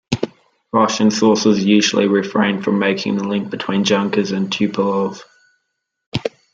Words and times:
Russian 0.73 1.11
sources 1.11 1.63
usually 1.63 2.07
refrain 2.07 2.63
from 2.63 2.79
making 2.79 3.17
the 3.17 3.23
link 3.23 3.51
between 3.51 3.83
Junkers 3.83 4.31
and 4.31 4.49
Tupolev. 4.51 5.21